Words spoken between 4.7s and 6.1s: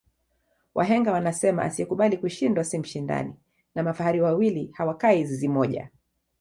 awakai zizi moja